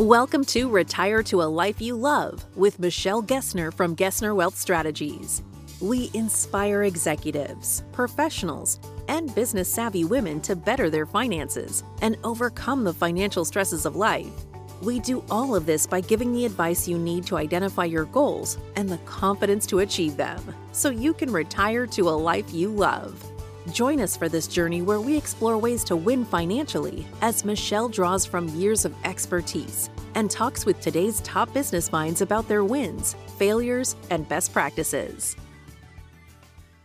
[0.00, 5.42] Welcome to Retire to a Life You Love with Michelle Gessner from Gessner Wealth Strategies.
[5.78, 12.94] We inspire executives, professionals, and business savvy women to better their finances and overcome the
[12.94, 14.32] financial stresses of life.
[14.80, 18.56] We do all of this by giving the advice you need to identify your goals
[18.76, 20.42] and the confidence to achieve them
[20.72, 23.29] so you can retire to a life you love.
[23.72, 28.26] Join us for this journey where we explore ways to win financially as Michelle draws
[28.26, 33.94] from years of expertise and talks with today's top business minds about their wins, failures,
[34.10, 35.36] and best practices.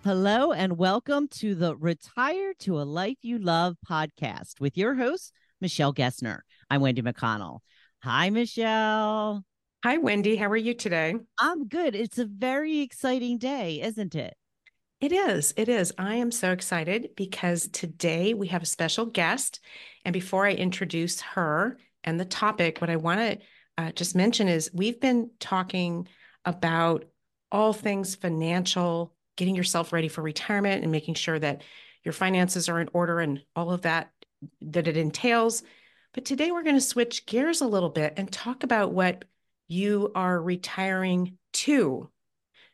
[0.03, 5.33] Hello, and welcome to the Retire to a Life You Love podcast with your host,
[5.59, 6.41] Michelle Gessner.
[6.69, 7.61] I'm Wendy McConnell.
[8.03, 9.43] Hi, Michelle.
[9.83, 10.35] Hi, Wendy.
[10.35, 11.15] How are you today?
[11.39, 11.95] I'm good.
[11.95, 14.35] It's a very exciting day, isn't it?
[15.05, 15.53] It is.
[15.55, 15.93] It is.
[15.99, 19.59] I am so excited because today we have a special guest.
[20.03, 23.37] And before I introduce her and the topic, what I want to
[23.77, 26.07] uh, just mention is we've been talking
[26.43, 27.05] about
[27.51, 31.61] all things financial, getting yourself ready for retirement and making sure that
[32.03, 34.09] your finances are in order and all of that
[34.61, 35.61] that it entails.
[36.15, 39.23] But today we're going to switch gears a little bit and talk about what
[39.67, 42.09] you are retiring to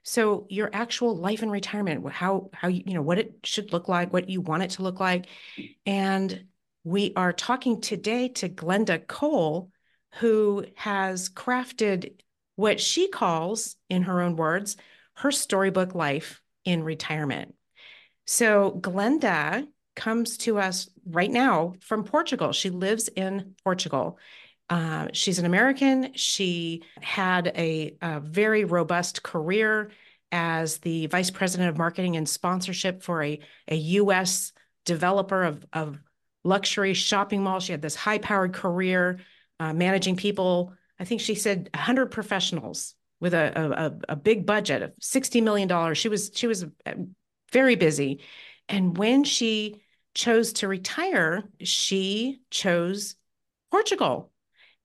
[0.03, 3.87] so your actual life in retirement how how you you know what it should look
[3.87, 5.27] like what you want it to look like.
[5.85, 6.45] And
[6.83, 9.69] we are talking today to glenda cole
[10.15, 12.13] who has crafted
[12.55, 14.77] what she calls in her own words
[15.15, 17.53] her storybook life in retirement.
[18.25, 22.53] So glenda comes to us right now from portugal.
[22.53, 24.17] She lives in portugal
[24.71, 26.13] uh, she's an American.
[26.13, 29.91] She had a, a, very robust career
[30.31, 34.53] as the vice president of marketing and sponsorship for a, a U.S.
[34.85, 35.99] developer of, of
[36.45, 37.63] luxury shopping malls.
[37.63, 39.19] She had this high powered career
[39.59, 40.73] uh, managing people.
[40.97, 45.93] I think she said 100 professionals with a, a, a big budget of $60 million.
[45.95, 46.93] She was she was uh,
[47.51, 48.21] very busy.
[48.69, 49.81] And when she
[50.13, 53.17] chose to retire, she chose
[53.69, 54.30] Portugal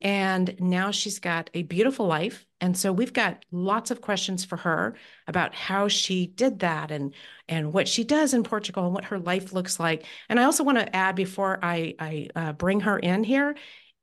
[0.00, 2.46] and now she's got a beautiful life.
[2.60, 4.94] And so we've got lots of questions for her
[5.26, 7.14] about how she did that and
[7.48, 10.04] and what she does in Portugal and what her life looks like.
[10.28, 13.56] And I also want to add before I, I uh, bring her in here,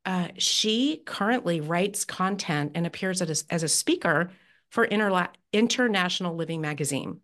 [0.06, 4.32] uh, she currently writes content and appears as, as a speaker
[4.70, 7.20] for Interla- International Living Magazine.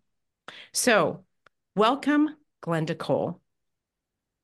[0.72, 1.24] So
[1.74, 3.39] welcome, Glenda Cole.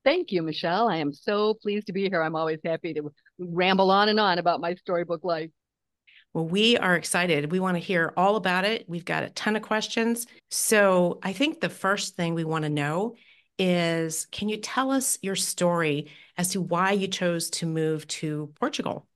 [0.07, 0.89] Thank you, Michelle.
[0.89, 2.23] I am so pleased to be here.
[2.23, 5.51] I'm always happy to ramble on and on about my storybook life.
[6.33, 7.51] Well, we are excited.
[7.51, 8.89] We want to hear all about it.
[8.89, 10.29] We've got a ton of questions.
[10.49, 13.17] So, I think the first thing we want to know
[13.59, 16.07] is can you tell us your story
[16.37, 19.09] as to why you chose to move to Portugal?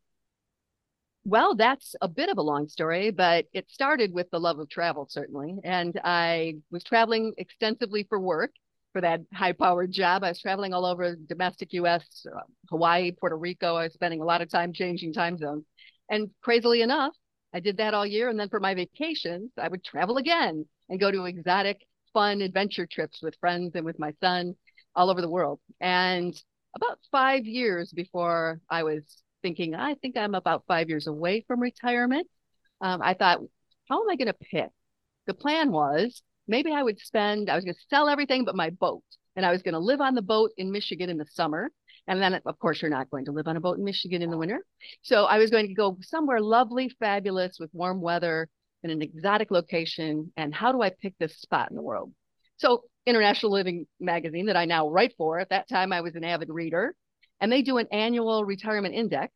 [1.24, 4.68] Well, that's a bit of a long story, but it started with the love of
[4.68, 5.54] travel, certainly.
[5.62, 8.50] And I was traveling extensively for work
[8.92, 10.24] for that high powered job.
[10.24, 12.40] I was traveling all over domestic US, uh,
[12.70, 13.76] Hawaii, Puerto Rico.
[13.76, 15.64] I was spending a lot of time changing time zones.
[16.08, 17.14] And crazily enough,
[17.54, 18.28] I did that all year.
[18.28, 22.86] And then for my vacations, I would travel again and go to exotic, fun adventure
[22.86, 24.54] trips with friends and with my son
[24.94, 25.60] all over the world.
[25.80, 26.40] And
[26.74, 31.60] about five years before I was thinking, I think I'm about five years away from
[31.60, 32.28] retirement,
[32.80, 33.40] um, I thought,
[33.88, 34.70] how am I going to pick?
[35.26, 38.70] The plan was maybe I would spend, I was going to sell everything but my
[38.70, 39.04] boat.
[39.36, 41.70] And I was going to live on the boat in Michigan in the summer.
[42.08, 44.30] And then, of course, you're not going to live on a boat in Michigan in
[44.30, 44.64] the winter.
[45.02, 48.48] So I was going to go somewhere lovely, fabulous with warm weather
[48.82, 50.32] in an exotic location.
[50.36, 52.12] And how do I pick this spot in the world?
[52.56, 56.24] So, International Living magazine that I now write for, at that time I was an
[56.24, 56.94] avid reader,
[57.40, 59.32] and they do an annual retirement index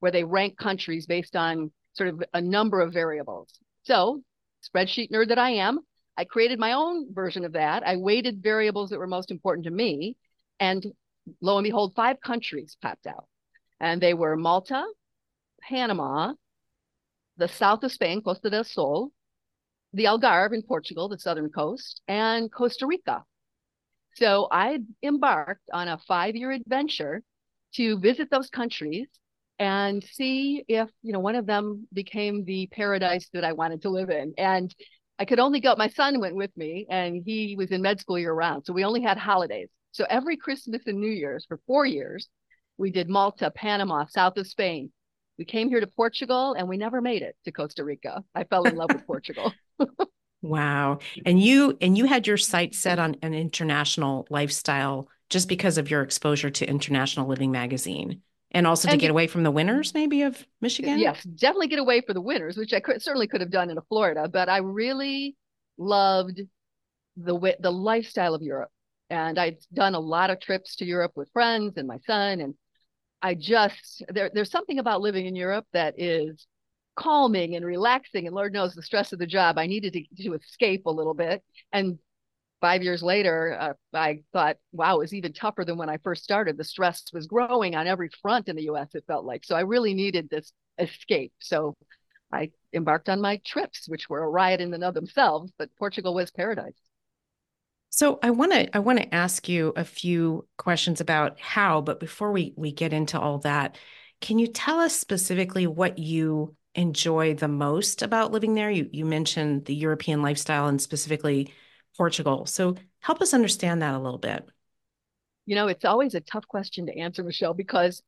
[0.00, 3.48] where they rank countries based on sort of a number of variables.
[3.84, 4.22] So,
[4.62, 5.80] spreadsheet nerd that I am,
[6.16, 7.86] I created my own version of that.
[7.86, 10.16] I weighted variables that were most important to me.
[10.60, 10.84] And
[11.40, 13.26] lo and behold, five countries popped out.
[13.80, 14.84] And they were Malta,
[15.62, 16.32] Panama,
[17.36, 19.10] the south of Spain, Costa del Sol,
[19.92, 23.24] the Algarve in Portugal, the southern coast, and Costa Rica.
[24.14, 27.22] So I embarked on a five year adventure
[27.74, 29.08] to visit those countries
[29.58, 33.90] and see if you know one of them became the paradise that I wanted to
[33.90, 34.34] live in.
[34.38, 34.74] And
[35.18, 38.18] I could only go, my son went with me and he was in med school
[38.18, 38.66] year round.
[38.66, 39.68] So we only had holidays.
[39.92, 42.28] So every Christmas and New Year's for four years,
[42.76, 44.92] we did Malta, Panama, south of Spain.
[45.38, 48.22] We came here to Portugal and we never made it to Costa Rica.
[48.34, 49.52] I fell in love with Portugal.
[50.42, 50.98] wow.
[51.24, 55.90] And you and you had your sights set on an international lifestyle just because of
[55.90, 58.22] your exposure to International Living magazine.
[58.52, 60.98] And also to and get away from the winters, maybe of Michigan.
[60.98, 63.78] Yes, definitely get away for the winters, which I could, certainly could have done in
[63.88, 64.28] Florida.
[64.28, 65.36] But I really
[65.76, 66.40] loved
[67.16, 68.70] the the lifestyle of Europe,
[69.10, 72.54] and I'd done a lot of trips to Europe with friends and my son, and
[73.20, 76.46] I just there there's something about living in Europe that is
[76.94, 79.58] calming and relaxing, and Lord knows the stress of the job.
[79.58, 81.42] I needed to to escape a little bit,
[81.72, 81.98] and
[82.60, 86.24] five years later, uh, I thought, wow, it was even tougher than when I first
[86.24, 86.56] started.
[86.56, 89.44] The stress was growing on every front in the US, it felt like.
[89.44, 91.32] So I really needed this escape.
[91.38, 91.74] So
[92.32, 96.14] I embarked on my trips, which were a riot in and of themselves, but Portugal
[96.14, 96.74] was paradise.
[97.90, 102.00] So I want to I want to ask you a few questions about how, but
[102.00, 103.76] before we we get into all that,
[104.20, 108.70] can you tell us specifically what you enjoy the most about living there?
[108.70, 111.52] You you mentioned the European lifestyle and specifically
[111.96, 112.46] Portugal.
[112.46, 114.44] So help us understand that a little bit.
[115.46, 118.02] You know, it's always a tough question to answer, Michelle, because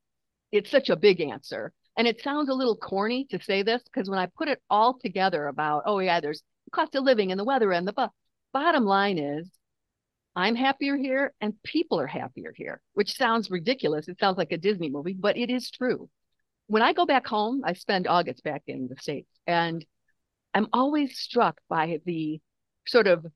[0.51, 1.73] it's such a big answer.
[1.97, 4.99] And it sounds a little corny to say this because when I put it all
[4.99, 6.43] together about, oh, yeah, there's
[6.73, 8.09] cost of living and the weather and the bu-
[8.53, 9.51] bottom line is
[10.37, 14.07] I'm happier here and people are happier here, which sounds ridiculous.
[14.07, 16.09] It sounds like a Disney movie, but it is true.
[16.69, 19.85] When I go back home, I spend August back in the States and
[20.55, 22.41] I'm always struck by the
[22.87, 23.27] sort of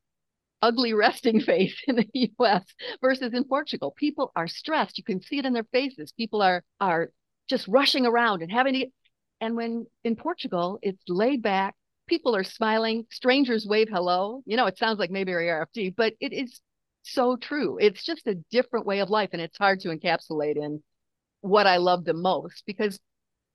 [0.63, 2.65] ugly resting face in the US
[3.01, 3.93] versus in Portugal.
[3.97, 4.97] People are stressed.
[4.97, 6.13] You can see it in their faces.
[6.13, 7.11] People are are
[7.49, 8.87] just rushing around and having to
[9.41, 11.75] and when in Portugal it's laid back,
[12.07, 14.43] people are smiling, strangers wave hello.
[14.47, 16.61] You know, it sounds like maybe RFD, but it is
[17.03, 17.79] so true.
[17.79, 20.83] It's just a different way of life and it's hard to encapsulate in
[21.41, 23.01] what I love the most because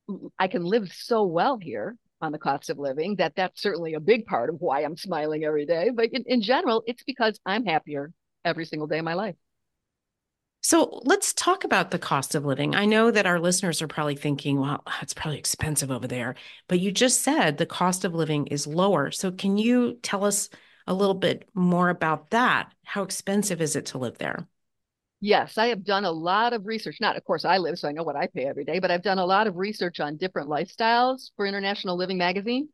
[0.09, 3.93] mm, I can live so well here on the cost of living that that's certainly
[3.93, 5.91] a big part of why I'm smiling every day.
[5.93, 8.11] But in, in general, it's because I'm happier
[8.43, 9.35] every single day of my life.
[10.61, 12.75] So let's talk about the cost of living.
[12.75, 16.35] I know that our listeners are probably thinking, well, it's probably expensive over there.
[16.67, 19.11] But you just said the cost of living is lower.
[19.11, 20.49] So can you tell us
[20.85, 22.73] a little bit more about that?
[22.83, 24.47] How expensive is it to live there?
[25.19, 26.97] Yes, I have done a lot of research.
[27.01, 29.01] Not, of course, I live, so I know what I pay every day, but I've
[29.01, 32.69] done a lot of research on different lifestyles for International Living Magazine.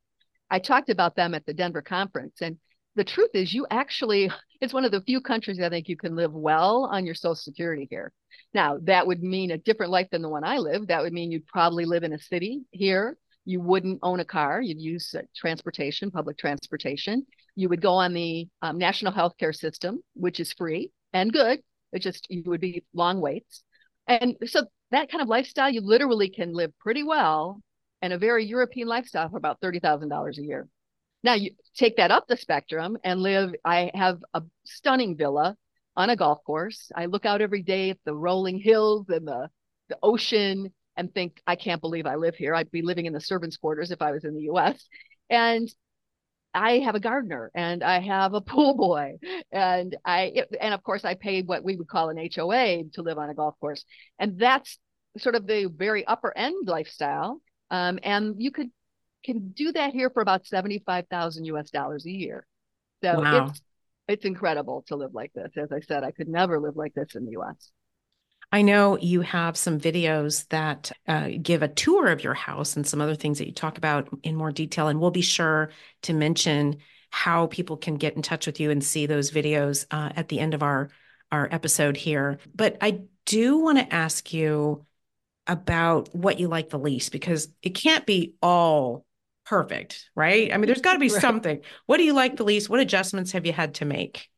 [0.50, 2.42] I talked about them at the Denver conference.
[2.42, 2.58] And
[2.96, 4.30] the truth is, you actually,
[4.62, 7.36] it's one of the few countries I think you can live well on your Social
[7.36, 8.12] Security here.
[8.54, 10.88] Now, that would mean a different life than the one I live.
[10.88, 13.18] That would mean you'd probably live in a city here.
[13.46, 14.62] You wouldn't own a car.
[14.62, 17.26] You'd use uh, transportation, public transportation.
[17.56, 21.62] You would go on the um, national healthcare system, which is free and good
[21.94, 23.64] it just you would be long waits.
[24.08, 27.62] And so that kind of lifestyle, you literally can live pretty well
[28.02, 30.68] and a very European lifestyle for about $30,000 a year.
[31.24, 33.54] Now you take that up the spectrum and live.
[33.64, 35.56] I have a stunning villa
[35.96, 36.92] on a golf course.
[36.96, 39.50] I look out every day at the rolling hills and the,
[39.88, 42.54] the ocean and think, I can't believe I live here.
[42.54, 44.86] I'd be living in the servants' quarters if I was in the US.
[45.30, 45.74] And
[46.54, 49.14] I have a gardener and I have a pool boy
[49.52, 53.18] and I and of course I pay what we would call an HOA to live
[53.18, 53.84] on a golf course
[54.20, 54.78] and that's
[55.18, 57.42] sort of the very upper end lifestyle
[57.72, 58.70] um, and you could
[59.24, 62.46] can do that here for about 75,000 US dollars a year.
[63.04, 63.48] So wow.
[63.48, 63.62] it's
[64.08, 65.52] it's incredible to live like this.
[65.58, 67.72] As I said, I could never live like this in the US.
[68.54, 72.86] I know you have some videos that uh, give a tour of your house and
[72.86, 74.90] some other things that you talk about in more detail.
[74.90, 75.72] And we'll be sure
[76.04, 76.78] to mention
[77.10, 80.40] how people can get in touch with you and see those videos uh, at the
[80.40, 80.92] end of our,
[81.32, 82.38] our episode here.
[82.54, 84.86] But I do want to ask you
[85.48, 89.04] about what you like the least because it can't be all
[89.48, 90.54] perfect, right?
[90.54, 91.22] I mean, there's got to be right.
[91.22, 91.62] something.
[91.88, 92.70] What do you like the least?
[92.70, 94.30] What adjustments have you had to make?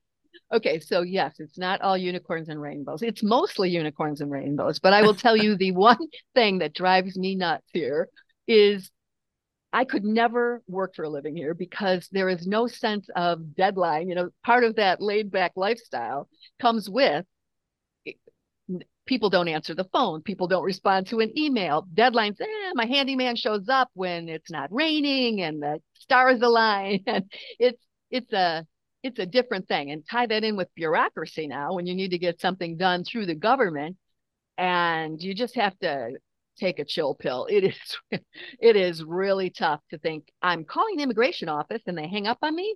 [0.56, 3.02] Okay, so yes, it's not all unicorns and rainbows.
[3.02, 4.80] It's mostly unicorns and rainbows.
[4.80, 5.98] But I will tell you the one
[6.34, 8.08] thing that drives me nuts here
[8.48, 8.90] is
[9.74, 14.08] I could never work for a living here because there is no sense of deadline.
[14.08, 16.30] You know, part of that laid back lifestyle
[16.62, 17.26] comes with
[19.06, 22.40] people don't answer the phone, people don't respond to an email, deadlines.
[22.40, 27.84] Eh, my handyman shows up when it's not raining and the stars align, and it's
[28.10, 28.66] it's a
[29.06, 29.92] it's a different thing.
[29.92, 33.28] And tie that in with bureaucracy now when you need to get something done through
[33.28, 33.98] the government
[34.58, 36.14] and you just have to
[36.58, 37.46] take a chill pill.
[37.48, 37.98] It is
[38.60, 42.40] it is really tough to think I'm calling the immigration office and they hang up
[42.42, 42.76] on me.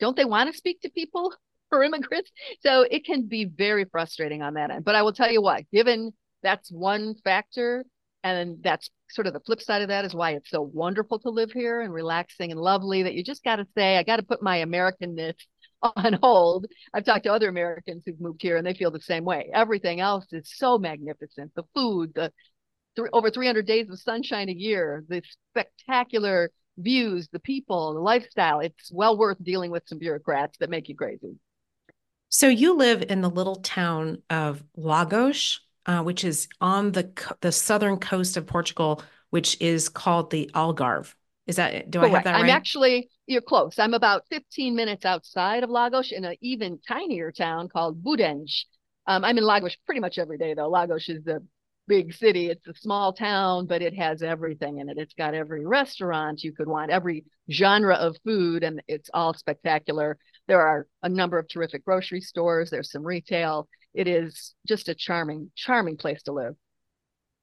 [0.00, 1.34] Don't they want to speak to people
[1.70, 2.30] for immigrants?
[2.60, 4.84] So it can be very frustrating on that end.
[4.84, 7.86] But I will tell you what, given that's one factor
[8.22, 11.30] and that's sort of the flip side of that is why it's so wonderful to
[11.30, 14.22] live here and relaxing and lovely that you just got to say I got to
[14.22, 15.36] put my Americanness
[15.82, 16.66] on hold.
[16.92, 19.50] I've talked to other Americans who've moved here and they feel the same way.
[19.52, 21.52] Everything else is so magnificent.
[21.54, 22.32] The food, the
[22.96, 28.60] th- over 300 days of sunshine a year, the spectacular views, the people, the lifestyle.
[28.60, 31.36] It's well worth dealing with some bureaucrats that make you crazy.
[32.28, 37.10] So you live in the little town of Lagos, uh, which is on the
[37.40, 41.12] the southern coast of Portugal, which is called the Algarve.
[41.46, 42.12] Is that do Correct.
[42.12, 42.44] I have that right?
[42.44, 43.78] I'm actually you're close.
[43.78, 48.64] I'm about 15 minutes outside of Lagos in an even tinier town called Budens.
[49.06, 50.68] Um, I'm in Lagos pretty much every day though.
[50.68, 51.44] Lagos is the
[51.86, 52.48] big city.
[52.48, 54.98] It's a small town, but it has everything in it.
[54.98, 60.18] It's got every restaurant you could want, every genre of food, and it's all spectacular.
[60.48, 62.70] There are a number of terrific grocery stores.
[62.70, 63.68] There's some retail.
[63.94, 66.56] It is just a charming, charming place to live.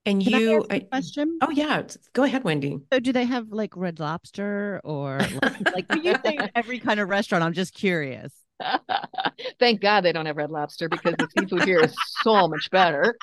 [0.07, 1.37] And Can you I question?
[1.41, 1.83] Oh yeah,
[2.13, 2.79] go ahead, Wendy.
[2.93, 7.09] So do they have like red lobster or like, like you say every kind of
[7.09, 7.43] restaurant?
[7.43, 8.31] I'm just curious.
[9.59, 13.17] Thank God they don't have red lobster because the seafood here is so much better.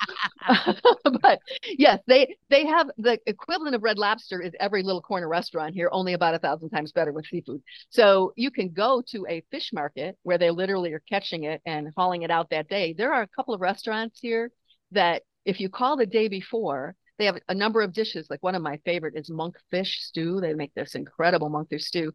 [1.21, 5.73] but yes, they they have the equivalent of red lobster is every little corner restaurant
[5.73, 7.63] here, only about a thousand times better with seafood.
[7.89, 11.89] So you can go to a fish market where they literally are catching it and
[11.97, 12.93] hauling it out that day.
[12.93, 14.51] There are a couple of restaurants here
[14.91, 18.27] that if you call the day before, they have a number of dishes.
[18.29, 20.41] Like one of my favorite is monkfish stew.
[20.41, 22.11] They make this incredible monkfish stew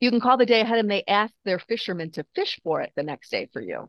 [0.00, 2.92] you can call the day ahead and they ask their fishermen to fish for it
[2.96, 3.88] the next day for you.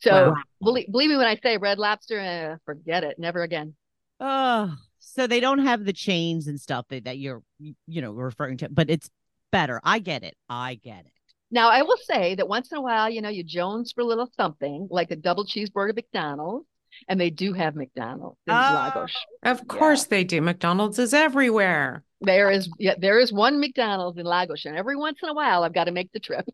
[0.00, 0.36] So wow.
[0.62, 3.74] believe, believe me when I say red lobster, uh, forget it, never again.
[4.20, 8.58] Oh, so they don't have the chains and stuff that, that you're, you know, referring
[8.58, 9.10] to, but it's
[9.50, 9.80] better.
[9.82, 10.36] I get it.
[10.48, 11.12] I get it.
[11.50, 14.06] Now, I will say that once in a while, you know, you Jones for a
[14.06, 16.66] little something like a double cheeseburger McDonald's,
[17.08, 19.14] and they do have McDonald's in ah, Lagos.
[19.42, 20.08] Of course yeah.
[20.10, 20.40] they do.
[20.40, 22.04] McDonald's is everywhere.
[22.20, 25.64] There is yeah, there is one McDonald's in Lagos, and every once in a while
[25.64, 26.46] I've got to make the trip.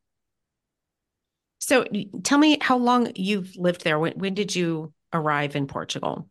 [1.58, 1.84] So
[2.22, 3.98] tell me how long you've lived there.
[3.98, 6.28] When, when did you arrive in Portugal?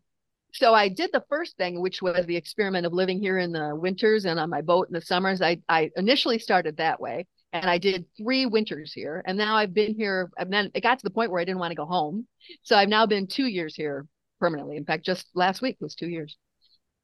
[0.54, 3.76] So I did the first thing, which was the experiment of living here in the
[3.76, 5.42] winters and on my boat in the summers.
[5.42, 9.22] I, I initially started that way and I did three winters here.
[9.26, 10.30] And now I've been here.
[10.38, 12.26] And then it got to the point where I didn't want to go home.
[12.62, 14.06] So I've now been two years here
[14.38, 14.76] permanently.
[14.76, 16.36] In fact, just last week was two years.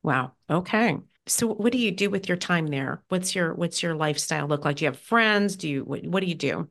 [0.03, 0.33] Wow.
[0.51, 0.99] Okay.
[1.27, 3.03] So what do you do with your time there?
[3.09, 4.77] What's your what's your lifestyle look like?
[4.77, 5.57] Do you have friends?
[5.57, 6.69] Do you what, what do you do?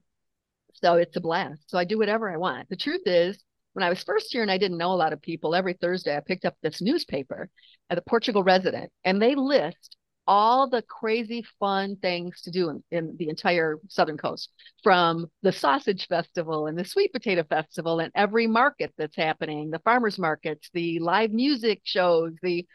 [0.76, 1.64] So it's a blast.
[1.68, 2.70] So I do whatever I want.
[2.70, 5.22] The truth is, when I was first here and I didn't know a lot of
[5.22, 7.50] people, every Thursday I picked up this newspaper
[7.90, 12.84] at the Portugal Resident, and they list all the crazy fun things to do in,
[12.92, 14.52] in, the entire southern coast
[14.82, 19.80] from the sausage festival and the sweet potato festival and every market that's happening the
[19.80, 22.66] farmers markets the live music shows the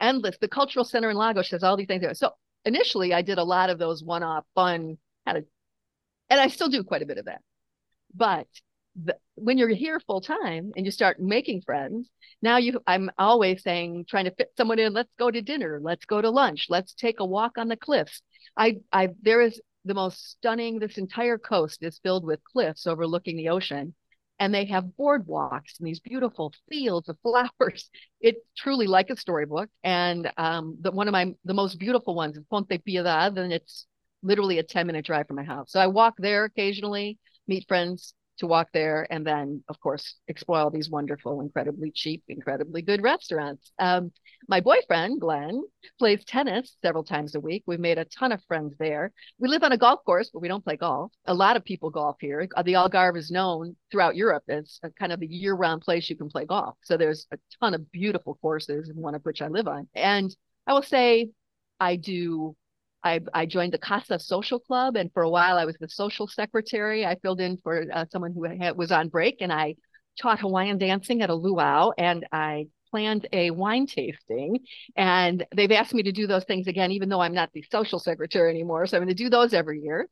[0.00, 2.14] endless the cultural center in lagos has all these things there.
[2.14, 2.30] So
[2.64, 4.96] initially i did a lot of those one-off fun
[5.26, 5.44] kind of
[6.30, 7.40] and i still do quite a bit of that.
[8.14, 8.46] But
[9.02, 12.08] the, when you're here full time and you start making friends
[12.40, 15.80] now you i'm always saying trying to fit someone in let's go to dinner.
[15.82, 16.66] Let's go to lunch.
[16.68, 18.22] Let's take a walk on the cliffs.
[18.56, 23.36] I i there is the most stunning this entire coast is filled with cliffs overlooking
[23.36, 23.94] the ocean
[24.38, 27.90] and they have boardwalks and these beautiful fields of flowers.
[28.20, 32.36] It's truly like a storybook and um the one of my the most beautiful ones
[32.36, 33.86] is ponta piedade and it's
[34.22, 35.72] literally a 10 minute drive from my house.
[35.72, 40.58] So i walk there occasionally meet friends to walk there and then of course explore
[40.58, 43.72] all these wonderful incredibly cheap incredibly good restaurants.
[43.78, 44.12] Um,
[44.48, 45.62] my boyfriend glenn
[45.98, 47.62] plays tennis several times a week.
[47.66, 49.12] We've made a ton of friends there.
[49.38, 51.12] We live on a golf course but we don't play golf.
[51.26, 52.48] A lot of people golf here.
[52.56, 56.16] Uh, the algarve is known throughout europe as a kind of a year-round place you
[56.16, 56.76] can play golf.
[56.82, 59.88] So there's a ton of beautiful courses one of which i live on.
[59.94, 60.34] And
[60.66, 61.30] i will say
[61.80, 62.56] i do
[63.04, 66.26] I, I joined the Casa Social Club, and for a while I was the social
[66.26, 67.04] secretary.
[67.04, 69.76] I filled in for uh, someone who had, was on break, and I
[70.20, 74.60] taught Hawaiian dancing at a luau, and I planned a wine tasting.
[74.96, 77.98] And they've asked me to do those things again, even though I'm not the social
[77.98, 78.86] secretary anymore.
[78.86, 80.08] So I'm going to do those every year.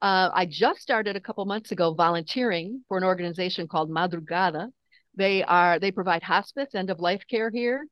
[0.00, 4.68] Uh, I just started a couple months ago volunteering for an organization called Madrugada.
[5.14, 7.86] They are they provide hospice end of life care here,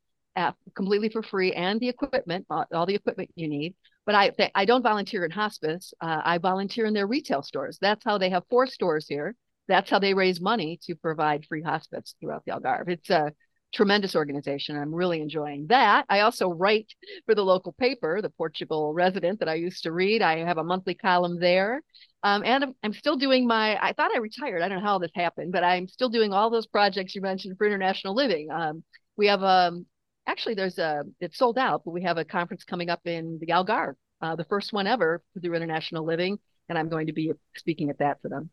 [0.74, 3.74] completely for free, and the equipment, all, all the equipment you need
[4.06, 5.94] but I I don't volunteer in hospice.
[6.00, 7.78] Uh, I volunteer in their retail stores.
[7.80, 9.36] That's how they have four stores here.
[9.68, 12.88] That's how they raise money to provide free hospice throughout the Algarve.
[12.88, 13.32] It's a
[13.72, 14.76] tremendous organization.
[14.76, 16.06] I'm really enjoying that.
[16.08, 16.92] I also write
[17.24, 20.22] for the local paper, the Portugal Resident that I used to read.
[20.22, 21.80] I have a monthly column there.
[22.24, 24.60] Um, and I'm, I'm, still doing my, I thought I retired.
[24.60, 27.56] I don't know how this happened, but I'm still doing all those projects you mentioned
[27.56, 28.50] for international living.
[28.50, 28.82] Um,
[29.16, 29.86] we have um,
[30.30, 33.46] actually there's a it's sold out but we have a conference coming up in the
[33.46, 37.90] algarve uh, the first one ever through international living and i'm going to be speaking
[37.90, 38.48] at that for them.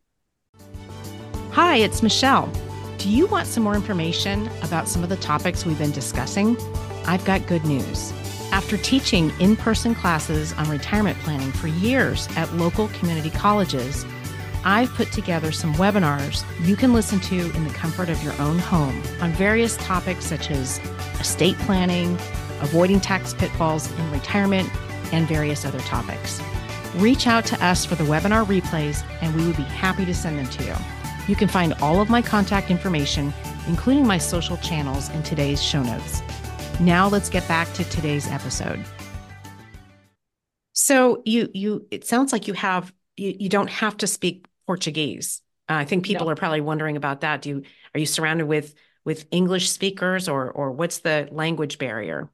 [1.52, 2.50] Hi it's michelle.
[2.98, 6.56] Do you want some more information about some of the topics we've been discussing?
[7.06, 8.12] I've got good news.
[8.50, 14.04] After teaching in person classes on retirement planning for years at local community colleges,
[14.64, 18.58] I've put together some webinars you can listen to in the comfort of your own
[18.58, 20.78] home on various topics such as
[21.20, 22.14] estate planning,
[22.60, 24.68] avoiding tax pitfalls in retirement,
[25.12, 26.40] and various other topics.
[26.96, 30.38] Reach out to us for the webinar replays, and we would be happy to send
[30.38, 30.74] them to you.
[31.28, 33.32] You can find all of my contact information,
[33.68, 36.22] including my social channels, in today's show notes.
[36.80, 38.84] Now let's get back to today's episode.
[40.72, 45.42] So you you it sounds like you have you, you don't have to speak Portuguese.
[45.68, 46.32] Uh, I think people no.
[46.32, 47.42] are probably wondering about that.
[47.42, 47.62] Do you
[47.94, 52.30] are you surrounded with with English speakers or or what's the language barrier?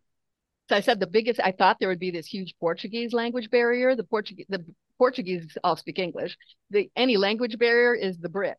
[0.68, 1.40] So I said the biggest.
[1.42, 3.94] I thought there would be this huge Portuguese language barrier.
[3.96, 4.64] The Portuguese the
[4.98, 6.36] Portuguese all speak English.
[6.70, 8.54] The any language barrier is the Brits.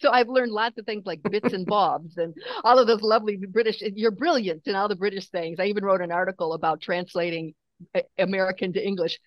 [0.00, 2.34] So I've learned lots of things like bits and bobs and
[2.64, 3.80] all of those lovely British.
[3.80, 5.58] You're brilliant in all the British things.
[5.60, 7.54] I even wrote an article about translating
[8.18, 9.18] American to English.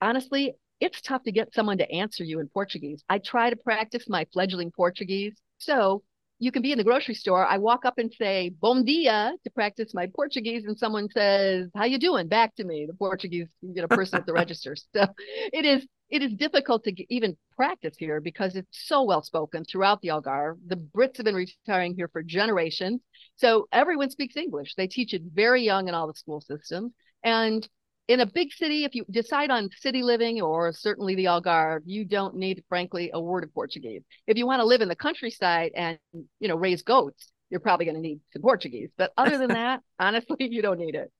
[0.00, 3.02] Honestly, it's tough to get someone to answer you in Portuguese.
[3.08, 5.40] I try to practice my fledgling Portuguese.
[5.58, 6.02] So
[6.38, 7.44] you can be in the grocery store.
[7.44, 11.84] I walk up and say "bom dia" to practice my Portuguese, and someone says "How
[11.84, 14.76] you doing?" back to me, the Portuguese you know person at the register.
[14.94, 15.06] So
[15.52, 20.00] it is it is difficult to even practice here because it's so well spoken throughout
[20.00, 20.58] the Algarve.
[20.66, 23.00] The Brits have been retiring here for generations,
[23.36, 24.74] so everyone speaks English.
[24.76, 26.92] They teach it very young in all the school systems,
[27.24, 27.68] and
[28.08, 32.06] in a big city, if you decide on city living or certainly the Algarve, you
[32.06, 34.02] don't need, frankly, a word of Portuguese.
[34.26, 35.98] If you want to live in the countryside and
[36.40, 38.88] you know raise goats, you're probably going to need some Portuguese.
[38.96, 41.12] But other than that, honestly, you don't need it.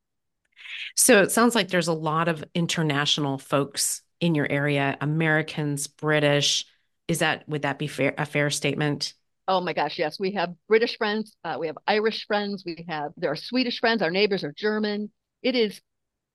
[0.96, 6.64] So it sounds like there's a lot of international folks in your area, Americans, British.
[7.06, 9.12] Is that would that be fair a fair statement?
[9.46, 10.18] Oh my gosh, yes.
[10.18, 14.00] We have British friends, uh, we have Irish friends, we have there are Swedish friends,
[14.00, 15.10] our neighbors are German.
[15.42, 15.80] It is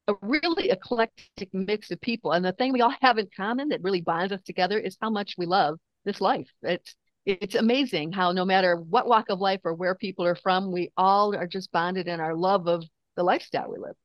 [0.08, 2.32] a really eclectic mix of people.
[2.32, 5.10] And the thing we all have in common that really binds us together is how
[5.10, 6.50] much we love this life.
[6.62, 10.74] It's it's amazing how no matter what walk of life or where people are from,
[10.74, 12.84] we all are just bonded in our love of
[13.16, 13.96] the lifestyle we live.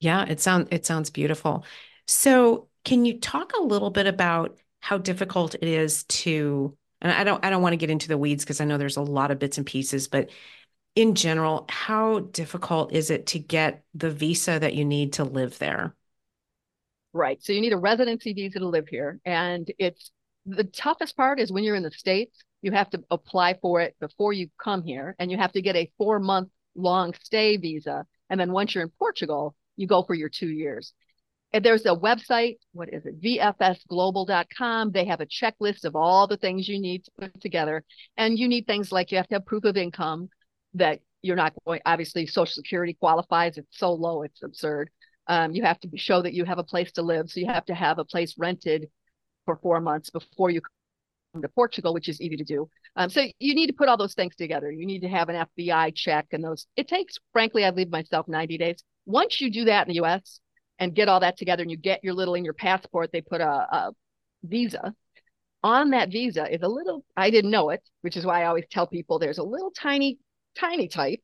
[0.00, 1.64] Yeah, it sounds it sounds beautiful.
[2.08, 7.22] So, can you talk a little bit about how difficult it is to and I
[7.22, 9.30] don't I don't want to get into the weeds because I know there's a lot
[9.30, 10.30] of bits and pieces, but
[10.94, 15.58] in general, how difficult is it to get the visa that you need to live
[15.58, 15.94] there?
[17.12, 17.42] Right.
[17.42, 19.20] So you need a residency visa to live here.
[19.24, 20.10] And it's
[20.46, 23.96] the toughest part is when you're in the States, you have to apply for it
[24.00, 28.06] before you come here and you have to get a four month long stay visa.
[28.30, 30.94] And then once you're in Portugal, you go for your two years.
[31.54, 33.20] And there's a website, what is it?
[33.20, 34.92] VFSglobal.com.
[34.92, 37.84] They have a checklist of all the things you need to put together.
[38.16, 40.30] And you need things like you have to have proof of income
[40.74, 43.56] that you're not going obviously social security qualifies.
[43.56, 44.90] It's so low it's absurd.
[45.28, 47.30] Um, you have to show that you have a place to live.
[47.30, 48.88] So you have to have a place rented
[49.44, 52.68] for four months before you come to portugal which is easy to do.
[52.96, 54.70] Um, so you need to put all those things together.
[54.70, 56.66] You need to have an fbi check and those.
[56.76, 58.82] It takes frankly i leave myself 90 days.
[59.06, 60.40] Once you do that in the us
[60.78, 63.40] and get all that together and you get your little in your passport they put
[63.40, 63.92] a, a
[64.44, 64.94] visa.
[65.64, 68.64] On that visa is a little i didn't know it which is why i always
[68.70, 70.18] tell people there's a little tiny
[70.58, 71.20] tiny type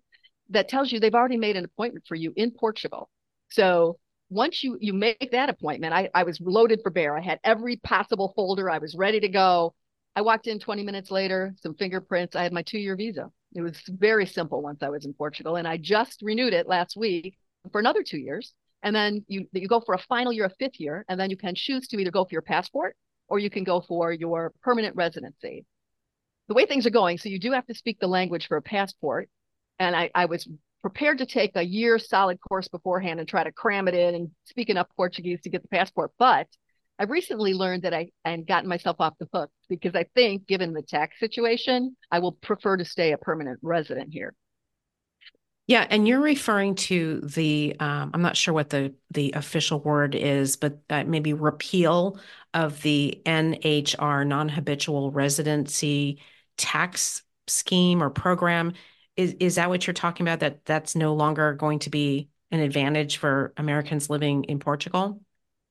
[0.50, 3.08] that tells you they've already made an appointment for you in Portugal.
[3.50, 3.98] So
[4.30, 7.16] once you you make that appointment, I, I was loaded for bear.
[7.16, 8.70] I had every possible folder.
[8.70, 9.74] I was ready to go.
[10.16, 12.34] I walked in 20 minutes later, some fingerprints.
[12.36, 13.30] I had my two year visa.
[13.54, 15.56] It was very simple once I was in Portugal.
[15.56, 17.38] And I just renewed it last week
[17.72, 18.52] for another two years.
[18.82, 21.36] And then you you go for a final year, a fifth year, and then you
[21.36, 22.96] can choose to either go for your passport
[23.28, 25.64] or you can go for your permanent residency
[26.48, 28.62] the way things are going, so you do have to speak the language for a
[28.62, 29.28] passport.
[29.78, 30.48] And I, I was
[30.80, 34.30] prepared to take a year solid course beforehand and try to cram it in and
[34.44, 36.12] speak enough Portuguese to get the passport.
[36.18, 36.46] But
[36.98, 40.72] I've recently learned that I and gotten myself off the hook because I think, given
[40.72, 44.34] the tax situation, I will prefer to stay a permanent resident here.
[45.68, 50.14] Yeah, and you're referring to the um, I'm not sure what the the official word
[50.14, 52.18] is, but uh, maybe repeal
[52.54, 56.20] of the NHR non-habitual residency
[56.58, 58.74] tax scheme or program.
[59.16, 60.40] Is is that what you're talking about?
[60.40, 65.20] That that's no longer going to be an advantage for Americans living in Portugal?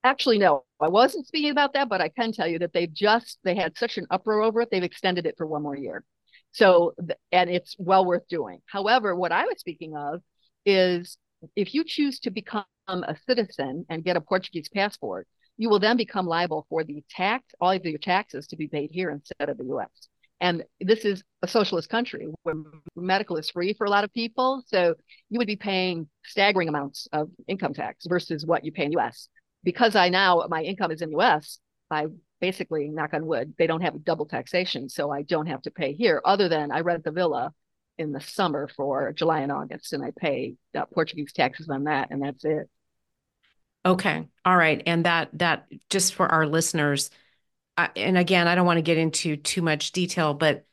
[0.04, 0.64] Actually, no.
[0.80, 3.78] I wasn't speaking about that, but I can tell you that they've just they had
[3.78, 4.70] such an uproar over it.
[4.72, 6.04] They've extended it for one more year.
[6.52, 6.96] So,
[7.32, 8.60] and it's well worth doing.
[8.66, 10.22] However, what I was speaking of
[10.66, 11.18] is
[11.56, 15.98] if you choose to become a citizen and get a Portuguese passport, you will then
[15.98, 19.58] become liable for the tax, all of your taxes to be paid here instead of
[19.58, 20.10] the US.
[20.40, 22.56] And this is a socialist country where
[22.96, 24.64] medical is free for a lot of people.
[24.68, 24.96] So
[25.30, 29.30] you would be paying staggering amounts of income tax versus what you pay in US.
[29.64, 32.08] Because I now, my income is in US, I
[32.40, 34.90] basically, knock on wood, they don't have double taxation.
[34.90, 37.52] So I don't have to pay here, other than I rent the villa
[37.98, 42.10] in the summer for July and August, and I pay uh, Portuguese taxes on that,
[42.12, 42.70] and that's it.
[43.86, 44.28] Okay.
[44.46, 44.84] All right.
[44.86, 47.10] And that, that just for our listeners,
[47.78, 50.66] and again, I don't want to get into too much detail, but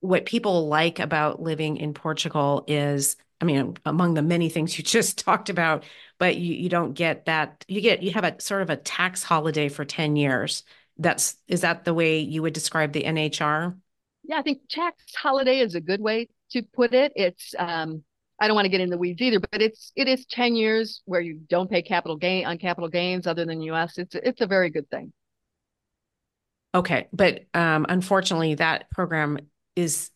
[0.00, 4.84] what people like about living in Portugal is, I mean, among the many things you
[4.84, 5.84] just talked about,
[6.18, 7.64] but you, you don't get that.
[7.68, 10.62] You get, you have a sort of a tax holiday for 10 years.
[10.98, 13.74] That's, is that the way you would describe the NHR?
[14.22, 17.12] Yeah, I think tax holiday is a good way to put it.
[17.16, 18.04] It's, um,
[18.40, 21.02] I don't want to get in the weeds either, but it's it is 10 years
[21.04, 23.96] where you don't pay capital gain on capital gains other than US.
[23.96, 25.12] It's it's a very good thing.
[26.74, 29.38] Okay, but um, unfortunately, that program
[29.76, 30.10] is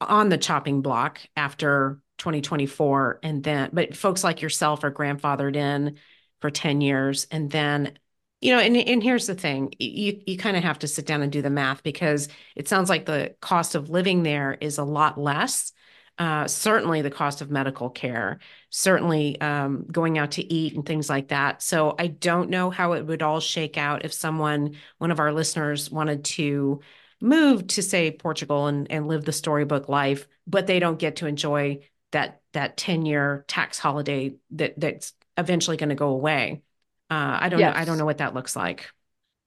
[0.00, 5.96] on the chopping block after 2024, and then but folks like yourself are grandfathered in
[6.40, 7.98] for 10 years, and then
[8.40, 11.22] you know, and and here's the thing, you you kind of have to sit down
[11.22, 14.84] and do the math because it sounds like the cost of living there is a
[14.84, 15.72] lot less
[16.18, 18.38] uh, certainly the cost of medical care,
[18.70, 21.62] certainly um, going out to eat and things like that.
[21.62, 25.32] So I don't know how it would all shake out if someone, one of our
[25.32, 26.80] listeners, wanted to
[27.20, 31.26] move to say Portugal and, and live the storybook life, but they don't get to
[31.26, 31.80] enjoy
[32.12, 36.62] that that 10 year tax holiday that that's eventually going to go away.
[37.10, 37.74] Uh, I don't yes.
[37.74, 37.80] know.
[37.80, 38.90] I don't know what that looks like.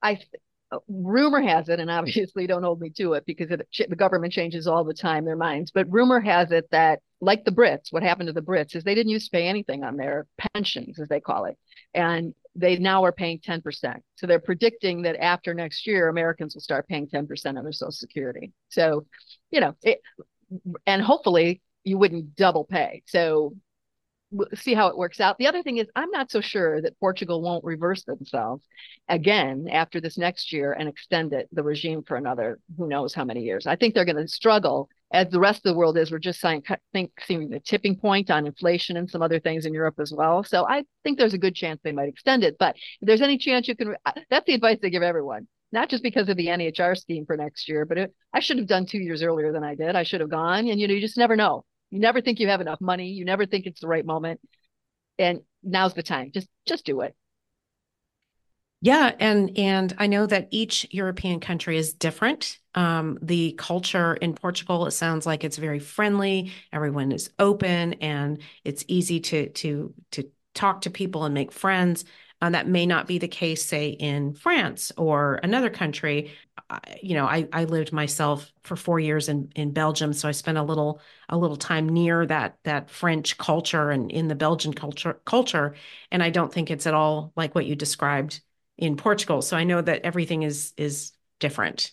[0.01, 0.19] I
[0.88, 4.67] rumor has it, and obviously don't hold me to it because it, the government changes
[4.67, 5.71] all the time their minds.
[5.71, 8.95] But rumor has it that, like the Brits, what happened to the Brits is they
[8.95, 11.58] didn't used to pay anything on their pensions, as they call it,
[11.93, 14.01] and they now are paying 10%.
[14.15, 17.91] So they're predicting that after next year, Americans will start paying 10% of their Social
[17.91, 18.51] Security.
[18.69, 19.05] So,
[19.51, 20.01] you know, it,
[20.86, 23.03] and hopefully you wouldn't double pay.
[23.08, 23.55] So
[24.53, 25.37] see how it works out.
[25.37, 28.63] The other thing is, I'm not so sure that Portugal won't reverse themselves
[29.07, 33.25] again after this next year and extend it, the regime for another who knows how
[33.25, 33.65] many years.
[33.65, 36.11] I think they're going to struggle as the rest of the world is.
[36.11, 36.63] We're just saying,
[36.93, 40.43] think seeing the tipping point on inflation and some other things in Europe as well.
[40.43, 42.57] So I think there's a good chance they might extend it.
[42.59, 43.95] But if there's any chance you can,
[44.29, 45.47] that's the advice they give everyone.
[45.71, 48.67] Not just because of the NHR scheme for next year, but it, I should have
[48.67, 49.95] done two years earlier than I did.
[49.95, 52.47] I should have gone, and you know, you just never know you never think you
[52.49, 53.10] have enough money.
[53.10, 54.39] You never think it's the right moment.
[55.17, 56.32] And now's the time.
[56.34, 57.15] Just just do it.
[58.82, 62.60] Yeah, and and I know that each European country is different.
[62.75, 66.54] Um, the culture in Portugal, it sounds like it's very friendly.
[66.71, 72.06] Everyone is open, and it's easy to to to talk to people and make friends.
[72.41, 76.32] Uh, that may not be the case, say, in France or another country.
[76.69, 80.32] Uh, you know, I, I lived myself for four years in, in Belgium, so I
[80.32, 84.73] spent a little a little time near that that French culture and in the Belgian
[84.73, 85.75] culture culture,
[86.12, 88.41] and I don't think it's at all like what you described
[88.78, 89.41] in Portugal.
[89.41, 91.91] So I know that everything is is different.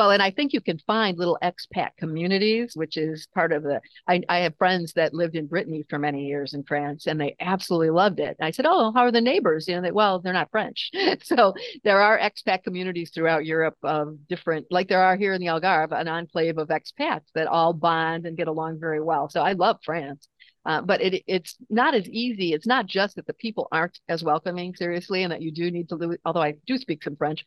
[0.00, 3.82] Well, and I think you can find little expat communities, which is part of the.
[4.08, 7.36] I, I have friends that lived in Brittany for many years in France, and they
[7.38, 8.34] absolutely loved it.
[8.40, 10.90] I said, "Oh, how are the neighbors?" You know, they, well, they're not French,
[11.22, 11.52] so
[11.84, 15.92] there are expat communities throughout Europe of different, like there are here in the Algarve,
[15.92, 19.28] an enclave of expats that all bond and get along very well.
[19.28, 20.26] So I love France.
[20.64, 22.52] Uh, but it it's not as easy.
[22.52, 25.90] It's not just that the people aren't as welcoming, seriously, and that you do need
[25.90, 26.16] to.
[26.24, 27.44] Although I do speak some French,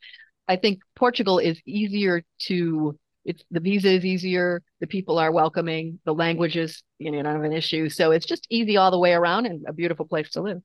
[0.47, 5.99] I think Portugal is easier to it's the visa is easier, the people are welcoming,
[6.03, 7.89] the language is you know not an issue.
[7.89, 10.61] So it's just easy all the way around and a beautiful place to live.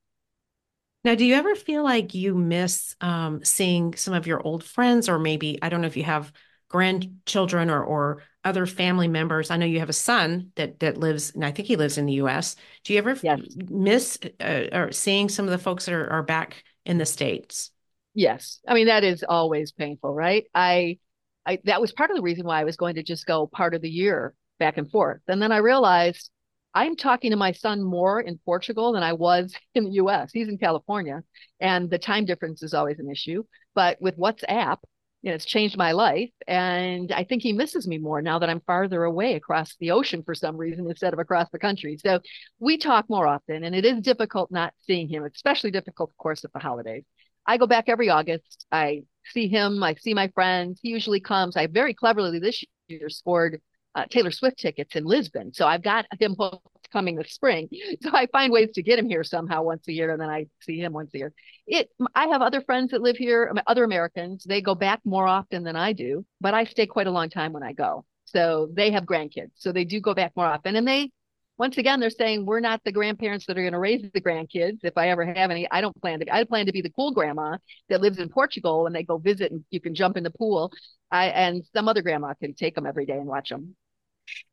[1.05, 5.09] Now, do you ever feel like you miss um, seeing some of your old friends,
[5.09, 6.33] or maybe I don't know if you have
[6.69, 9.51] grandchildren or or other family members?
[9.51, 12.07] I know you have a son that that lives, and I think he lives in
[12.07, 12.57] the U.S.
[12.83, 13.41] Do you ever yes.
[13.69, 17.71] miss uh, or seeing some of the folks that are, are back in the states?
[18.14, 18.61] Yes.
[18.66, 20.44] I mean, that is always painful, right?
[20.55, 20.99] I,
[21.47, 23.75] I, that was part of the reason why I was going to just go part
[23.75, 25.21] of the year back and forth.
[25.29, 26.31] And then I realized
[26.75, 30.31] I'm talking to my son more in Portugal than I was in the US.
[30.33, 31.23] He's in California
[31.61, 33.44] and the time difference is always an issue.
[33.75, 34.79] But with WhatsApp,
[35.23, 36.31] you know, it's changed my life.
[36.47, 40.23] And I think he misses me more now that I'm farther away across the ocean
[40.23, 41.99] for some reason instead of across the country.
[42.01, 42.21] So
[42.61, 46.44] we talk more often and it is difficult not seeing him, especially difficult, of course,
[46.44, 47.05] at the holidays.
[47.49, 48.67] I go back every August.
[48.71, 49.83] I see him.
[49.83, 50.79] I see my friends.
[50.83, 51.57] He usually comes.
[51.57, 53.61] I very cleverly this year scored
[53.95, 55.53] uh, Taylor Swift tickets in Lisbon.
[55.55, 57.69] So I've got him hooked coming this spring.
[58.03, 60.47] So I find ways to get him here somehow once a year, and then I
[60.61, 61.33] see him once a year.
[61.67, 61.89] It.
[62.15, 64.45] I have other friends that live here, other Americans.
[64.45, 67.53] They go back more often than I do, but I stay quite a long time
[67.53, 68.05] when I go.
[68.27, 71.11] So they have grandkids, so they do go back more often, and they
[71.59, 74.79] once again, they're saying we're not the grandparents that are going to raise the grandkids.
[74.85, 76.25] If I ever have any, I don't plan to.
[76.25, 76.31] Be.
[76.31, 77.57] I plan to be the cool grandma
[77.88, 80.73] that lives in Portugal and they go visit and you can jump in the pool.
[81.11, 83.75] I and some other grandma can take them every day and watch them.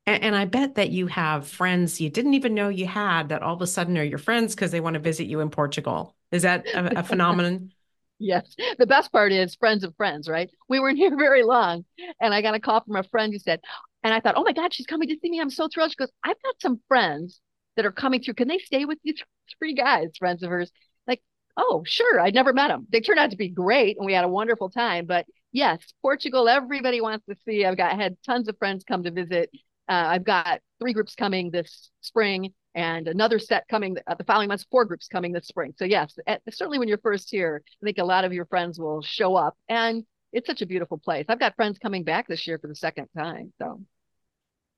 [0.08, 3.44] And, and I bet that you have friends you didn't even know you had that
[3.44, 6.16] all of a sudden are your friends because they want to visit you in Portugal.
[6.32, 7.72] Is that a, a phenomenon?
[8.20, 8.56] Yes.
[8.78, 10.50] The best part is friends of friends, right?
[10.70, 11.86] We weren't here very long.
[12.20, 13.62] And I got a call from a friend who said,
[14.04, 15.40] and I thought, oh my God, she's coming to see me.
[15.40, 15.92] I'm so thrilled.
[15.92, 17.42] She goes, I've got some friends
[17.76, 18.36] that are coming through.
[18.36, 19.14] Can they stay with you?
[19.60, 20.72] Three guys, friends of hers.
[21.08, 21.22] Like,
[21.58, 22.20] oh, sure.
[22.20, 22.88] I'd never met them.
[22.92, 25.06] They turned out to be great and we had a wonderful time.
[25.06, 27.66] But yes, Portugal, everybody wants to see.
[27.66, 29.50] I've got had tons of friends come to visit.
[29.88, 34.50] Uh, I've got three groups coming this spring and another set coming uh, the following
[34.50, 35.74] months, four groups coming this spring.
[35.78, 38.78] So yes, at, certainly when you're first here, I think a lot of your friends
[38.78, 41.26] will show up and it's such a beautiful place.
[41.30, 43.54] I've got friends coming back this year for the second time.
[43.60, 43.82] So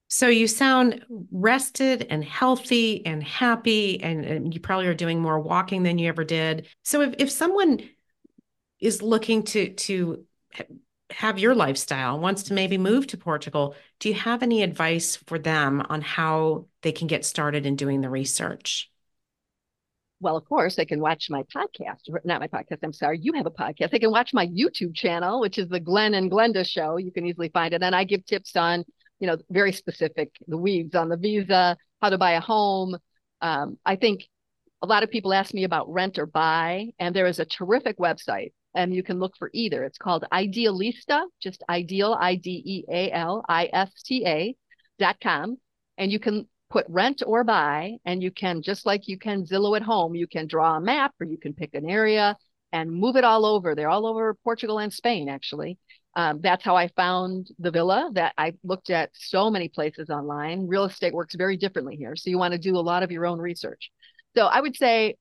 [0.09, 5.37] so you sound rested and healthy and happy, and, and, you probably are doing more
[5.37, 6.67] walking than you ever did.
[6.83, 7.81] So if, if someone
[8.79, 10.25] is looking to to
[11.11, 15.39] have your lifestyle, wants to maybe move to Portugal, do you have any advice for
[15.39, 18.91] them on how they can get started in doing the research?
[20.19, 22.79] Well, of course, they can watch my podcast, not my podcast.
[22.81, 23.91] I'm sorry, you have a podcast.
[23.91, 26.97] They can watch my YouTube channel, which is the Glenn and Glenda Show.
[26.97, 27.83] You can easily find it.
[27.83, 28.83] And I give tips on
[29.19, 32.97] you know, very specific, the weeds on the visa, how to buy a home.
[33.41, 34.27] Um, I think
[34.81, 37.97] a lot of people ask me about rent or buy, and there is a terrific
[37.97, 39.83] website, and you can look for either.
[39.83, 44.55] It's called Idealista, just ideal, I D E A L I S T A
[44.99, 45.57] dot com.
[45.97, 49.75] And you can put rent or buy, and you can, just like you can Zillow
[49.75, 52.37] at home, you can draw a map or you can pick an area
[52.71, 53.73] and move it all over.
[53.73, 55.77] They're all over Portugal and Spain, actually.
[56.15, 60.67] Um, that's how I found the villa that I looked at so many places online.
[60.67, 62.15] Real estate works very differently here.
[62.15, 63.91] So you want to do a lot of your own research.
[64.35, 65.15] So I would say,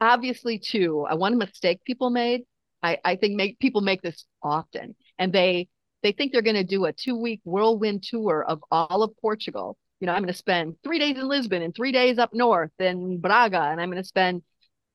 [0.00, 2.42] obviously, too, uh, one mistake people made,
[2.82, 5.68] I, I think make people make this often, and they
[6.02, 9.76] they think they're going to do a two week whirlwind tour of all of Portugal.
[10.00, 12.70] You know, I'm going to spend three days in Lisbon and three days up north
[12.78, 14.42] in Braga, and I'm going to spend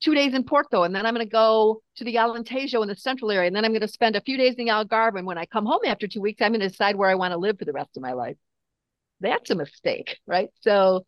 [0.02, 2.95] two days in Porto, and then I'm going to go to the Alentejo in the
[2.95, 5.17] central area, and then I'm going to spend a few days in the Algarve.
[5.17, 7.34] And when I come home after two weeks, I'm going to decide where I want
[7.34, 8.38] to live for the rest of my life.
[9.21, 10.50] That's a mistake, right?
[10.62, 11.06] So,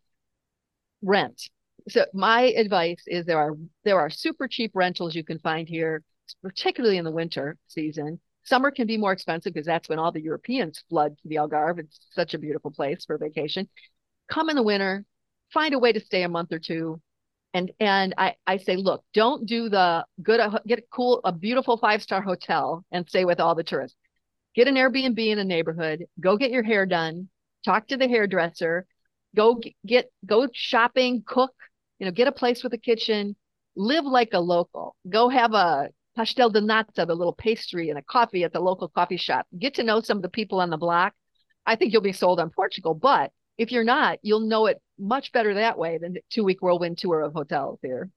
[1.01, 1.49] rent.
[1.89, 6.03] So my advice is there are there are super cheap rentals you can find here,
[6.41, 8.19] particularly in the winter season.
[8.43, 11.79] Summer can be more expensive because that's when all the Europeans flood to the Algarve.
[11.79, 13.67] It's such a beautiful place for vacation.
[14.31, 15.05] Come in the winter,
[15.53, 17.01] find a way to stay a month or two
[17.53, 21.31] and and I I say, look, don't do the good uh, get a cool a
[21.31, 23.97] beautiful five star hotel and stay with all the tourists.
[24.55, 26.05] Get an Airbnb in a neighborhood.
[26.19, 27.29] Go get your hair done.
[27.65, 28.85] Talk to the hairdresser.
[29.35, 31.23] Go get go shopping.
[31.25, 31.53] Cook.
[31.99, 33.35] You know, get a place with a kitchen.
[33.75, 34.95] Live like a local.
[35.09, 38.89] Go have a pastel de nata, the little pastry, and a coffee at the local
[38.89, 39.45] coffee shop.
[39.57, 41.13] Get to know some of the people on the block.
[41.65, 45.31] I think you'll be sold on Portugal, but if you're not, you'll know it much
[45.31, 48.09] better that way than two week whirlwind tour of hotels here.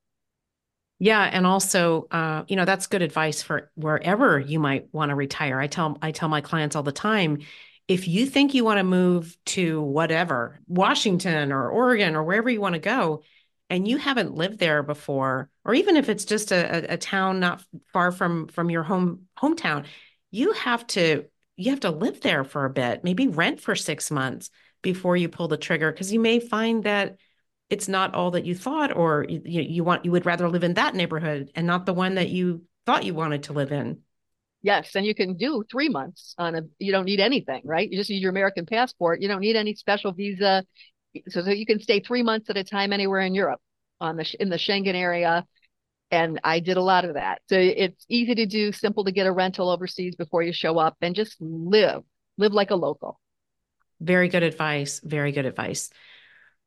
[0.98, 5.14] Yeah, and also, uh, you know, that's good advice for wherever you might want to
[5.14, 5.60] retire.
[5.60, 7.38] I tell I tell my clients all the time,
[7.88, 12.60] if you think you want to move to whatever, Washington or Oregon or wherever you
[12.60, 13.22] want to go,
[13.70, 17.64] and you haven't lived there before, or even if it's just a, a, town not
[17.92, 19.86] far from from your home hometown,
[20.32, 21.24] you have to
[21.56, 24.50] you have to live there for a bit, maybe rent for six months
[24.82, 27.16] before you pull the trigger because you may find that
[27.68, 30.74] it's not all that you thought or you, you want you would rather live in
[30.74, 34.00] that neighborhood and not the one that you thought you wanted to live in.
[34.62, 37.88] Yes and you can do three months on a you don't need anything right?
[37.88, 39.20] You just need your american passport.
[39.20, 40.64] You don't need any special visa
[41.28, 43.60] so, so you can stay three months at a time anywhere in europe
[44.00, 45.44] on the in the schengen area
[46.10, 49.26] and i did a lot of that so it's easy to do simple to get
[49.26, 52.02] a rental overseas before you show up and just live
[52.38, 53.20] live like a local
[54.00, 55.00] very good advice.
[55.04, 55.90] Very good advice.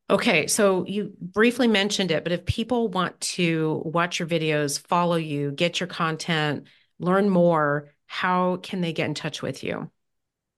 [0.08, 5.16] Okay, so you briefly mentioned it, but if people want to watch your videos, follow
[5.16, 6.66] you, get your content,
[6.98, 9.90] learn more, how can they get in touch with you?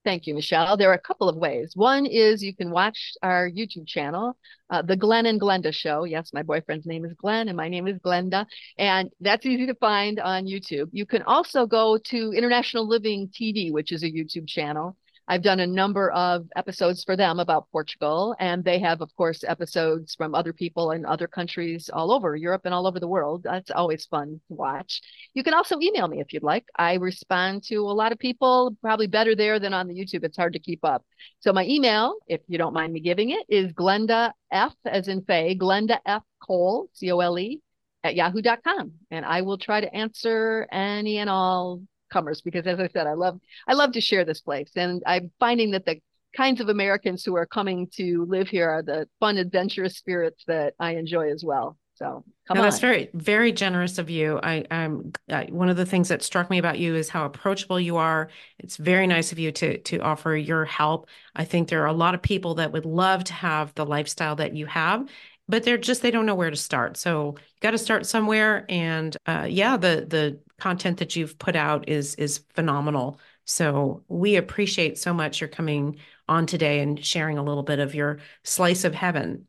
[0.07, 0.77] Thank you, Michelle.
[0.77, 1.73] There are a couple of ways.
[1.75, 4.37] One is you can watch our YouTube channel,
[4.71, 6.05] uh, The Glenn and Glenda Show.
[6.05, 8.47] Yes, my boyfriend's name is Glenn and my name is Glenda.
[8.79, 10.91] And that's easy to find on YouTube.
[10.93, 14.97] You can also go to International Living TV, which is a YouTube channel.
[15.29, 19.43] I've done a number of episodes for them about Portugal, and they have, of course,
[19.43, 23.43] episodes from other people in other countries all over Europe and all over the world.
[23.43, 25.01] That's always fun to watch.
[25.35, 26.65] You can also email me if you'd like.
[26.77, 30.23] I respond to a lot of people, probably better there than on the YouTube.
[30.23, 31.05] It's hard to keep up.
[31.41, 35.23] So my email, if you don't mind me giving it, is Glenda F as in
[35.23, 37.61] Faye, Glenda F Cole, C O L E,
[38.05, 38.93] at yahoo.com.
[39.11, 41.83] And I will try to answer any and all
[42.13, 44.71] comers because as I said, I love I love to share this place.
[44.77, 46.01] And I'm finding that the
[46.37, 50.75] kinds of Americans who are coming to live here are the fun, adventurous spirits that
[50.79, 51.79] I enjoy as well.
[51.95, 52.67] So come no, on.
[52.67, 54.39] That's very, very generous of you.
[54.43, 57.81] I, I'm uh, one of the things that struck me about you is how approachable
[57.81, 58.29] you are.
[58.59, 61.09] It's very nice of you to to offer your help.
[61.35, 64.37] I think there are a lot of people that would love to have the lifestyle
[64.37, 65.09] that you have,
[65.49, 66.99] but they're just they don't know where to start.
[66.99, 68.67] So you got to start somewhere.
[68.69, 73.21] And uh, yeah, the the content that you've put out is is phenomenal.
[73.45, 77.95] So we appreciate so much your coming on today and sharing a little bit of
[77.95, 79.47] your slice of heaven.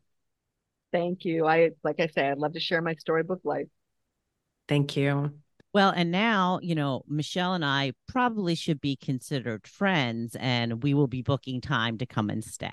[0.92, 1.46] Thank you.
[1.46, 3.66] I like I say, I'd love to share my storybook life.
[4.68, 5.32] Thank you.
[5.74, 10.94] Well, and now, you know, Michelle and I probably should be considered friends and we
[10.94, 12.72] will be booking time to come and stay.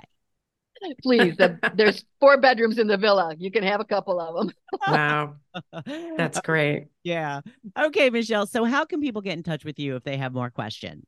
[1.01, 3.33] Please, the, there's four bedrooms in the villa.
[3.37, 4.53] You can have a couple of them.
[4.87, 5.35] Wow.
[6.17, 6.87] That's great.
[7.03, 7.41] Yeah.
[7.77, 8.47] Okay, Michelle.
[8.47, 11.05] So, how can people get in touch with you if they have more questions?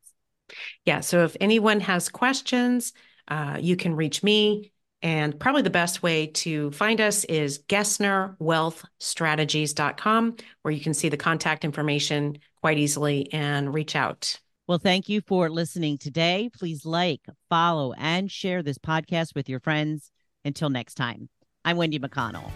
[0.86, 1.02] Yeah.
[1.02, 2.94] So, if anyone has questions,
[3.28, 4.72] uh, you can reach me.
[5.04, 11.18] And probably the best way to find us is GessnerWealthStrategies.com, where you can see the
[11.18, 14.40] contact information quite easily and reach out.
[14.68, 16.50] Well, thank you for listening today.
[16.54, 20.12] Please like, follow, and share this podcast with your friends.
[20.44, 21.30] Until next time,
[21.64, 22.52] I'm Wendy McConnell.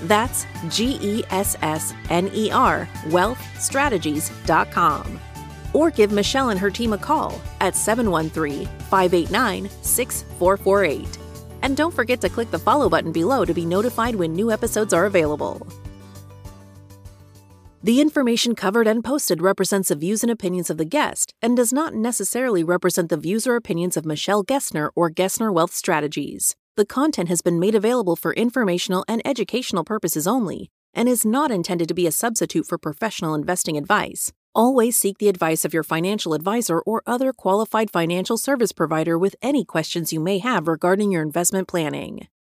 [0.03, 5.19] That's G E S S N E R wealthstrategies.com.
[5.73, 11.17] Or give Michelle and her team a call at 713 589 6448.
[11.63, 14.93] And don't forget to click the follow button below to be notified when new episodes
[14.93, 15.65] are available.
[17.85, 21.73] The information covered and posted represents the views and opinions of the guest and does
[21.73, 26.55] not necessarily represent the views or opinions of Michelle Gessner or Gessner Wealth Strategies.
[26.77, 31.51] The content has been made available for informational and educational purposes only and is not
[31.51, 34.31] intended to be a substitute for professional investing advice.
[34.55, 39.35] Always seek the advice of your financial advisor or other qualified financial service provider with
[39.41, 42.27] any questions you may have regarding your investment planning.